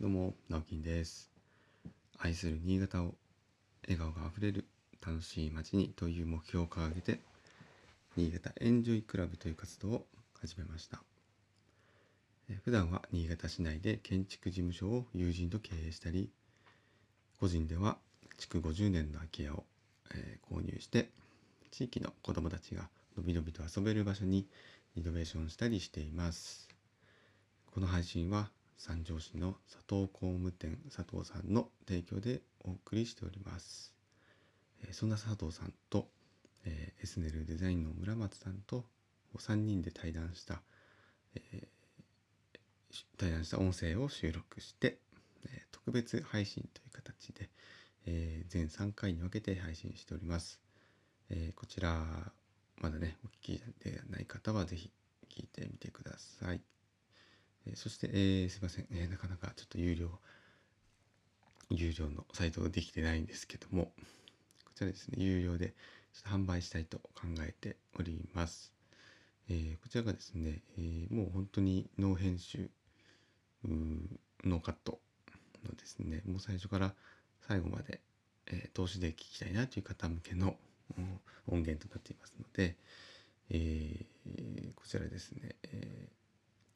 [0.00, 1.30] どうも、直樹です。
[2.18, 3.16] 愛する新潟を
[3.82, 4.64] 笑顔があふれる
[5.06, 7.20] 楽しい街にという目標を掲げて、
[8.16, 10.06] 新潟エンジョイクラブという活動を
[10.40, 11.02] 始めました。
[12.64, 16.30] 普段は新潟市内で建築事務所を友人と経営したり、
[17.38, 17.98] 個人では
[18.38, 19.64] 築50年の空き家を、
[20.14, 21.10] え購入して、
[21.72, 22.88] 地域の子どもたちが
[23.18, 24.46] のびのびと遊べる場所に
[24.96, 26.70] リノベーションしたりしています。
[27.66, 28.50] この配信は
[28.80, 33.92] 三条市の佐藤工務店佐藤さんの提供でお送りしております。
[34.92, 36.08] そんな佐藤さんと、
[36.64, 38.86] えー、エスネルデザインの村松さんと
[39.36, 40.62] 3人で対談した、
[41.34, 44.96] えー、対談した音声を収録して、
[45.44, 47.50] え、特別配信という形で、
[48.06, 50.58] え全3回に分けて配信しております。
[51.28, 52.32] えこちら
[52.78, 54.90] まだねお聞きでない方は是非
[55.28, 56.62] 聞いてみてください。
[57.66, 60.10] えそして、えー、すいません、えー、なかなかちょっと有料、
[61.70, 63.92] 有料のサイトができてないんですけども、
[64.64, 65.74] こちらですね、有料で
[66.12, 68.72] ちょっと販売したいと考えております。
[69.48, 72.70] えー、こちらがですね、え、もう本当にノー編集、
[73.64, 75.00] ノーカット
[75.64, 76.94] のですね、もう最初から
[77.46, 78.00] 最後まで、
[78.46, 80.56] え、投資で聞きたいなという方向けの
[81.46, 82.76] 音源となっていますので、
[83.50, 84.06] え、
[84.76, 86.08] こちらですね、え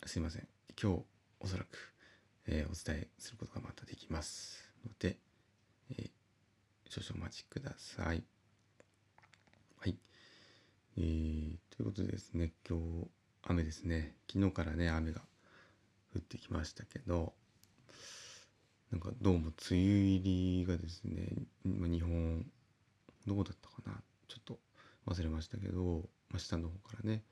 [0.00, 0.48] ー、すいません。
[0.82, 1.02] 今日
[1.38, 1.94] おそらく、
[2.48, 5.16] えー、お伝えすることがまたできますので、
[5.92, 6.10] えー、
[6.88, 8.24] 少々お待ちください。
[9.78, 9.96] はい。
[10.96, 13.08] えー、ということでですね、今日
[13.44, 14.16] 雨ですね。
[14.28, 15.20] 昨日からね、雨が
[16.16, 17.32] 降ってきましたけど、
[18.90, 21.28] なんかどうも梅雨入りがですね、
[21.64, 22.44] 日本、
[23.28, 24.58] どこだったかなちょっと
[25.06, 27.22] 忘れましたけど、まあ、下の方からね、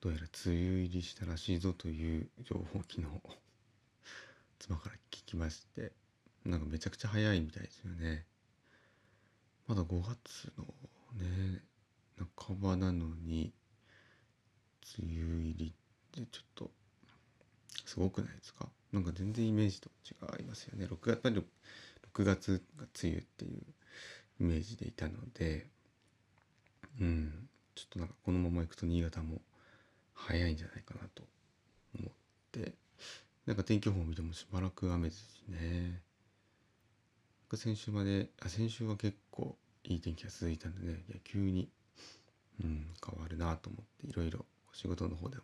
[0.00, 3.06] どうやら梅雨入りしたらしいぞという情報を昨日
[4.58, 5.92] 妻から聞きまして
[6.44, 8.24] なんかめちゃくちゃ早いみたいですよね。
[9.66, 10.64] まだ5月の
[11.18, 11.62] ね
[12.36, 13.52] 半ばなのに
[14.98, 15.72] 梅雨入りっ
[16.12, 16.70] てちょっと
[17.84, 18.70] すごくないですか？
[18.92, 20.86] なんか全然イメージと違いますよね。
[20.86, 21.36] 6月やっぱり
[22.14, 23.62] 6月が梅雨っていう
[24.40, 25.68] イメージでいたので
[27.00, 29.42] うんちょっとなんかこのままいくと新潟も
[30.26, 31.22] 早いんじゃないかなと
[31.98, 32.12] 思っ
[32.52, 32.74] て。
[33.46, 36.02] なんか天気予報を見てもしばらく雨ですしね。
[37.56, 41.02] 先週まであ先週は結構いい天気が続いたんでね。
[41.08, 41.68] いや急に、
[42.62, 45.42] うん、変わるなと思っていろいろ仕事の方でも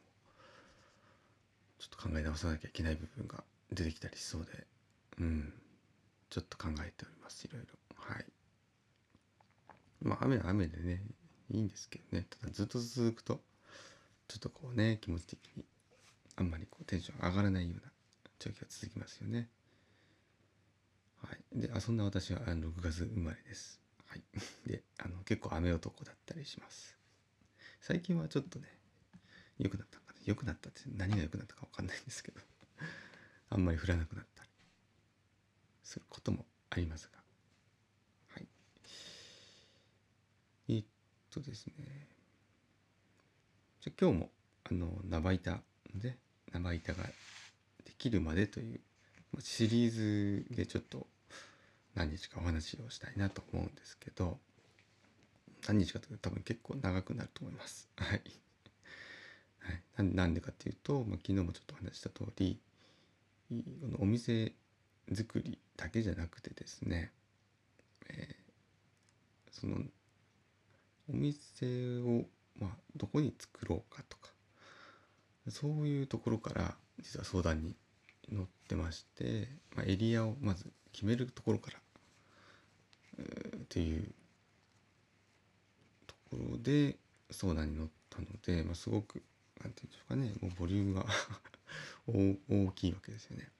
[1.78, 4.66] ちょっと考え直さなきゃいけない部分が出てきたりしそうで
[5.18, 5.52] うん
[6.30, 7.68] ちょっと考えておりますいろいろ。
[7.96, 8.24] はい。
[10.02, 11.02] まあ雨は雨でね
[11.50, 12.26] いいんですけどね。
[12.40, 13.40] ただずっと続くと
[14.28, 15.64] ちょっとこうね気持ち的に
[16.36, 17.92] あんまりこうテンション上がらないような
[18.38, 19.48] 状況が続きますよね。
[21.22, 23.80] はい、であそんな私は6月生まれです。
[24.06, 24.22] はい、
[24.66, 26.96] であの結構雨男だったりします。
[27.80, 28.66] 最近はちょっとね
[29.58, 30.20] 良くなったかな。
[30.24, 32.40] 良くなったって何が良くなったか分かんないんですけど。
[33.48, 34.50] あんまり降らなくなったり
[35.82, 37.18] することもありますが。
[38.34, 38.48] はい。
[40.68, 40.84] え、っ
[41.30, 42.15] とですね。
[43.86, 44.30] じゃ今日も
[44.68, 45.60] あの生板
[45.94, 46.16] で
[46.52, 48.80] 生板ができるまでという
[49.38, 51.06] シリーズでちょっと
[51.94, 54.38] 何日かお話をしたいなと思うんですけど
[55.68, 57.88] 何日かというと多分結構長くなると思います。
[57.96, 58.22] はい。
[59.94, 62.60] はい、なんでかっていうと、まあ、昨日もちょっとお話した通り
[63.48, 63.54] こ
[63.88, 64.52] のお店
[65.12, 67.12] 作りだけじゃなくてですね、
[68.08, 69.78] えー、その
[71.08, 72.26] お店を
[72.58, 74.30] まあ、どこに作ろうかとか
[75.48, 77.76] そういうところから実は相談に
[78.32, 81.78] 乗ってまして、まあ、エリアをまず決めるところから、
[83.18, 84.12] っていう
[86.06, 86.96] ところで
[87.30, 89.22] 相談に乗ったので、まあ、すごく
[89.62, 91.06] 何て言うんでしょうかねもうボリュームが
[92.48, 93.50] 大きいわけですよね。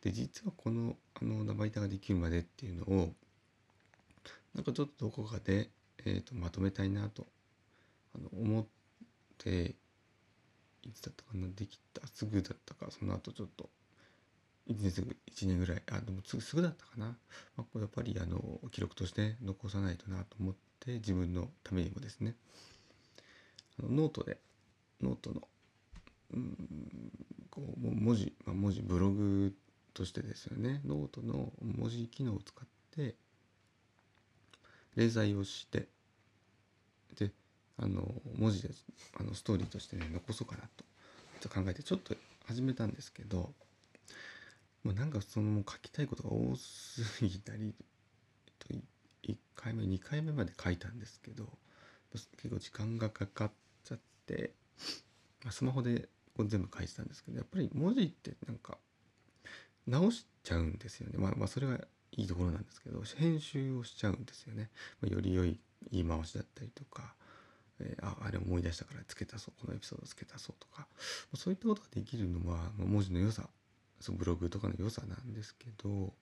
[0.00, 3.14] で実はこのあの生板ができるまでっていうのを
[4.54, 7.26] なんかちょっとどこかで、えーとまとめたいなと
[8.14, 8.66] あの思っ
[9.38, 9.74] て
[10.82, 13.68] いつだったかなできたすぐだったかその後ちょっと
[14.68, 17.14] 1年すぐ1年ぐらいあでもすぐすぐだったかな、ま
[17.58, 22.34] あ、これやっぱりあの記録として残さないとなと思って自分のためにもですね。
[23.78, 24.38] あのノートで
[25.02, 25.42] ノートの
[26.32, 26.56] うん
[27.50, 29.54] こう文字、まあ、文字ブログ
[29.92, 30.80] としてですよね。
[30.84, 33.16] ノートの文字機能を使って
[34.96, 35.88] 連載をして
[37.76, 38.70] あの文字で
[39.18, 40.62] あのストーリーとしてね残そうかな
[41.40, 42.14] と考えてちょっと
[42.46, 43.52] 始めたんですけど
[44.84, 47.74] まあ、なんかその書きたいことが多すぎたり
[48.58, 48.68] と
[49.26, 51.48] 1回目2回目まで書いたんですけど
[52.12, 53.50] 結構時間がかかっ
[53.82, 54.52] ちゃって、
[55.42, 58.76] まあ、スマホで全部書いてたんですけどやっぱり文字ってなんか
[59.86, 61.18] 直しちゃうんですよね。
[61.18, 61.78] まあまあそれは
[62.12, 64.70] いいところなんですけど編集をしちゃうんですよね、
[65.00, 65.58] まあ、より良い
[65.90, 67.14] 言い回しだったりとか、
[67.80, 70.86] えー、ああれ思い出したからつけたそうこのエピソードつけたそうとか
[71.34, 73.48] そういったことができるのは、文字の良さ
[74.00, 76.12] そのブログとかの良さなんですけど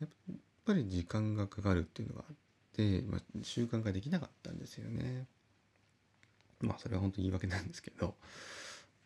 [0.00, 2.36] やっぱり時間がかかるっていうのがあっ
[2.74, 5.26] て、まあ、習慣ができなかったんですよね。
[6.60, 8.14] まあそれは本当に言い訳なんですけど、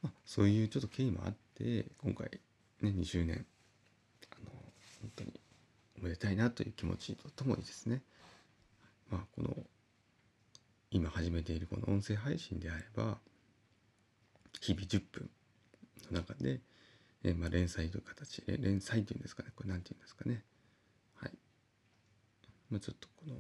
[0.03, 2.31] まあ、そういうちょっと経緯もあって今回
[2.81, 3.45] ね2周年
[4.31, 4.51] あの
[5.01, 5.41] 本当に
[5.99, 8.03] おめでたいなという気持ちとともにですね
[9.11, 9.57] まあこの
[10.93, 13.19] 今始めているこの音声配信であれば
[14.61, 15.31] 日々10分
[16.11, 16.61] の中で、
[17.23, 19.51] えまあ、連載という形連載というんですかね。
[19.55, 20.43] これ何て言うんですかね。
[21.15, 21.33] はい、
[22.71, 23.37] まあ、ちょっとこの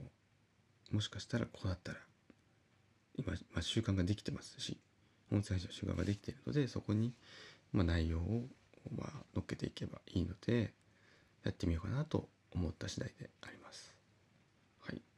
[0.92, 1.98] もしかしたらこうだったら
[3.16, 4.78] 今、まあ、習慣ができてますし
[5.32, 7.12] 音声配信の習慣ができているのでそこに、
[7.72, 8.44] ま、内容を、
[8.96, 10.72] まあ、乗っけていけばいいので
[11.44, 13.99] やってみようかなと思った次第であります。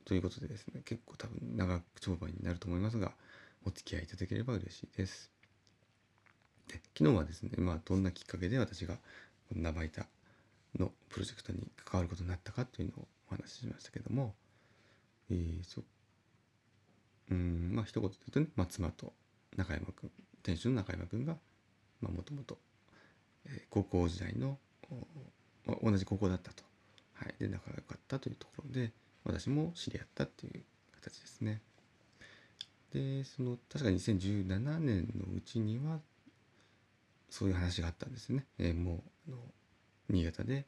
[0.04, 3.12] ということでですね結構多分長く長番になると思いますが
[3.64, 5.30] お付き合いいただければ嬉しいです。
[6.68, 8.96] で昨日はですね、まあ、どんなきっかけで私が
[9.54, 10.06] ナバイタ
[10.78, 14.34] のプロジェクトに関わることになったかというのをお話ししましたけども、
[15.30, 15.82] えー、そ
[17.30, 19.12] うんまあ一言で言うとね、まあ、妻と
[19.56, 20.10] 中山君
[20.42, 21.36] 店主の中山君が
[22.00, 22.58] もともと
[23.70, 24.58] 高校時代の、
[25.66, 26.64] ま、同じ高校だったと、
[27.14, 28.92] はい、で仲が良かったというところで
[29.24, 30.62] 私も知り合ったっていう
[31.00, 31.60] 形ですね。
[32.92, 36.00] でその確か2017年のうちには
[37.30, 38.44] そういう話があったんですね。
[38.58, 39.38] えー、もうの
[40.10, 40.66] 新潟で、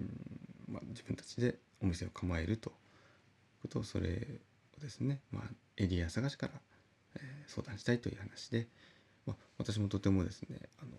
[0.00, 2.74] うんまあ、自分たちでお店を構えるという
[3.62, 4.40] ことをそれ
[4.78, 5.42] をですね、まあ、
[5.76, 6.52] エリア探しから、
[7.16, 8.66] えー、相談したいという話で、
[9.26, 10.92] まあ、私もとてもですねあの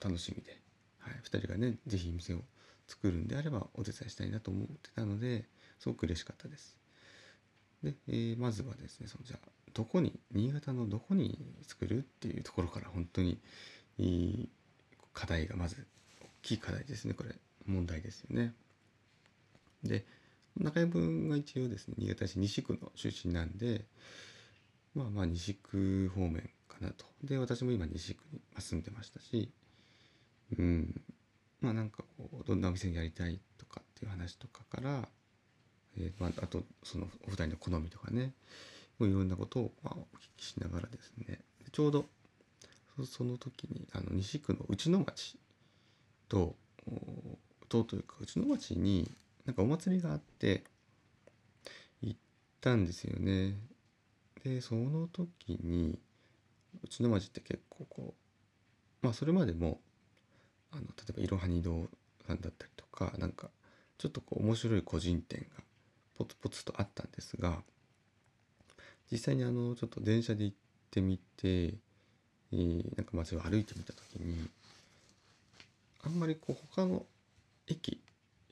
[0.00, 0.60] 楽しみで、
[0.98, 2.40] はい、2人がね是非店を
[2.90, 5.44] 作るんであればお手伝いしたいなと思ってたので
[5.78, 6.76] すごく嬉しかったです。
[7.84, 13.38] で、えー、まずはですねそのじゃあどこに新潟のどこに作るっていうところから本当に
[13.98, 14.48] いい
[15.14, 15.86] 課題がまず
[16.20, 17.34] 大きい課題ですねこれ
[17.66, 18.54] 問題ですよね。
[19.84, 20.04] で
[20.58, 23.84] 中山が一応ですね新潟市西区の出身なんで
[24.94, 29.50] まあまあ西区方面かなとで私も今西区に住んでましたし
[30.58, 31.00] うん
[31.60, 35.08] まあなんかこうどんなお店にやりたいとかっていう話とかから、
[35.98, 38.32] えーまあ、あとそのお二人の好みとかね
[39.00, 41.40] いろんなことをまあお聞きしながらですね
[41.72, 42.04] ちょうど
[43.06, 45.38] その時にあの西区の内野町
[46.28, 46.54] と
[47.68, 49.10] とというか内野町に
[49.46, 50.64] なんかお祭りがあって
[52.02, 52.18] 行っ
[52.60, 53.54] たんですよね。
[54.44, 55.98] でその時に
[56.82, 58.14] うちの町って結構こ
[59.02, 59.80] うまあそれまでも
[60.72, 61.88] あの例えばいろはに堂
[62.26, 63.48] さんだったりとかなんか
[63.98, 65.62] ちょっとこう面白い個人店が
[66.16, 67.62] ポツポツとあったんですが
[69.10, 70.56] 実際にあのちょっと電車で行っ
[70.90, 74.48] てみて、えー、なんか街を歩いてみた時に
[76.04, 77.04] あんまりこう他の
[77.66, 78.00] 駅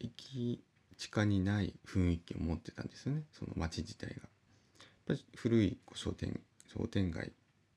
[0.00, 0.62] 駅
[0.96, 4.14] 地下にない雰囲気を持ってたんですよねその街自体が。
[4.14, 4.22] やっ
[5.06, 7.32] ぱり古い商店商店街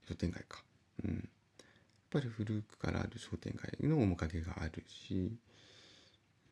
[0.08, 0.64] 商店街か。
[1.06, 1.30] うん。
[2.12, 5.32] ぱり古くからある商店街の面影があるし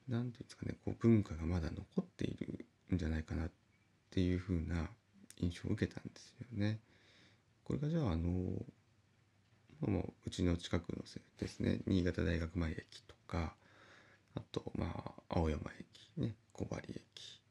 [0.07, 3.51] 何ていうんですかねこう文化がまだ残っているんじゃないかなっ
[4.09, 4.89] ていう風な
[5.37, 6.79] 印象を受けたんですよね。
[7.63, 8.29] これがじゃああの
[9.81, 11.03] もううちの近くの
[11.37, 13.53] ですね新潟大学前駅とか
[14.35, 14.87] あとま
[15.29, 17.41] あ青山駅ね小針駅、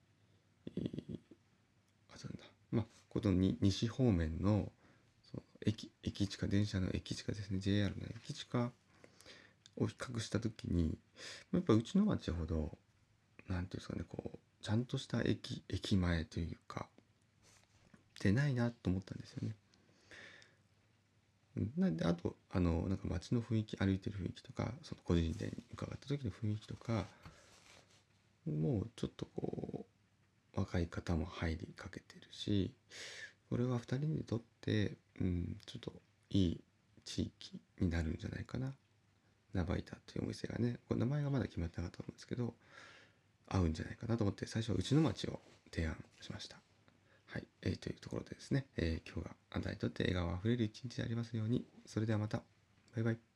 [0.76, 1.18] えー、
[2.14, 4.72] あとなんだまあこの西方面の
[5.30, 8.72] その駅駅地下電車の駅地下ですね JR の駅地下
[9.76, 10.98] を比較した時に
[11.52, 12.76] やっぱうちの町ほど
[13.48, 19.54] 何ていうんですかねこうちゃんとした駅駅前というかってないなと思ったんですよね。
[21.76, 27.06] なんであとあのなんか街の雰囲気歩いてる雰囲気とかその個人店に伺った時の雰囲気とか
[28.46, 29.84] もうちょっとこ
[30.54, 32.72] う若い方も入りかけてるし
[33.50, 35.92] これは2人にとって、うん、ちょっと
[36.30, 36.60] いい
[37.04, 38.74] 地域になるんじゃないかな。
[39.54, 42.54] ナバイタというお店がねこれ名前がまだ決まってなかったと思うんですけど
[43.48, 45.40] 合うんじゃないかなと思って最初はうちの町を
[45.72, 46.58] 提案しました。
[47.26, 51.64] はい、えー、というところでですね、えー、今日があなたにとって笑顔あふれる一日でありますように。
[51.86, 52.42] それではまた。
[52.94, 53.27] バイバイ。